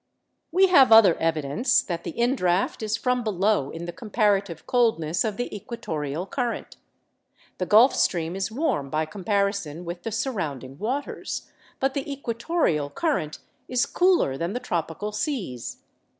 We 0.51 0.65
have 0.65 0.91
other 0.91 1.15
evidence 1.19 1.83
that 1.83 2.03
the 2.03 2.19
indraught 2.19 2.81
is 2.81 2.97
from 2.97 3.23
below 3.23 3.69
in 3.69 3.85
the 3.85 3.91
comparative 3.93 4.65
coldness 4.65 5.23
of 5.23 5.37
the 5.37 5.55
equatorial 5.55 6.25
current. 6.25 6.77
The 7.59 7.67
Gulf 7.67 7.95
Stream 7.95 8.35
is 8.35 8.51
warm 8.51 8.89
by 8.89 9.05
comparison 9.05 9.85
with 9.85 10.01
the 10.01 10.11
surrounding 10.11 10.79
waters, 10.79 11.51
but 11.79 11.93
the 11.93 12.11
equatorial 12.11 12.89
current 12.89 13.37
is 13.67 13.85
cooler 13.85 14.39
than 14.39 14.53
the 14.53 14.59
tropical 14.59 15.11
seas. 15.11 15.83